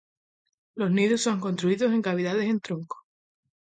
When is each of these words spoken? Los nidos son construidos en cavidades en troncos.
Los 0.73 0.89
nidos 0.89 1.21
son 1.21 1.39
construidos 1.39 1.91
en 1.91 2.01
cavidades 2.01 2.45
en 2.49 2.59
troncos. 2.59 3.01